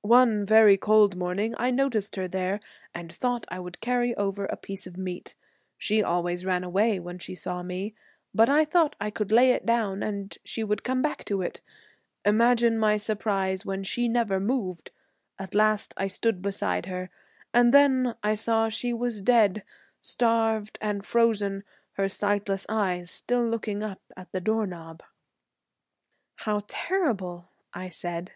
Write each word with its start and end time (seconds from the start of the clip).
One 0.00 0.46
very 0.46 0.78
cold 0.78 1.16
morning 1.16 1.54
I 1.58 1.70
noticed 1.70 2.16
her 2.16 2.26
there 2.26 2.60
and 2.94 3.12
thought 3.12 3.44
I 3.50 3.58
would 3.60 3.82
carry 3.82 4.14
over 4.14 4.46
a 4.46 4.56
piece 4.56 4.86
of 4.86 4.96
my 4.96 5.02
meat. 5.02 5.34
She 5.76 6.02
always 6.02 6.46
ran 6.46 6.64
away 6.64 6.98
when 6.98 7.18
she 7.18 7.34
saw 7.34 7.62
me, 7.62 7.94
but 8.34 8.48
I 8.48 8.64
thought 8.64 8.96
I 8.98 9.10
could 9.10 9.30
lay 9.30 9.50
it 9.50 9.66
down 9.66 10.02
and 10.02 10.34
she 10.46 10.64
would 10.64 10.82
come 10.82 11.02
back 11.02 11.26
to 11.26 11.42
it. 11.42 11.60
Imagine 12.24 12.78
my 12.78 12.96
surprise 12.96 13.66
when 13.66 13.84
she 13.84 14.08
never 14.08 14.40
moved. 14.40 14.92
At 15.38 15.54
last 15.54 15.92
I 15.98 16.06
stood 16.06 16.40
beside 16.40 16.86
her, 16.86 17.10
and 17.52 17.74
then 17.74 18.14
I 18.22 18.32
saw 18.34 18.70
she 18.70 18.94
was 18.94 19.20
dead; 19.20 19.62
starved 20.00 20.78
and 20.80 21.04
frozen, 21.04 21.64
her 21.96 22.08
sightless 22.08 22.64
eyes 22.70 23.10
still 23.10 23.46
looking 23.46 23.82
up 23.82 24.00
at 24.16 24.32
the 24.32 24.40
door 24.40 24.66
knob." 24.66 25.02
"How 26.36 26.62
terrible!" 26.66 27.50
I 27.74 27.90
said. 27.90 28.32